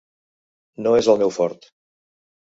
[0.85, 1.69] No és el meu fort.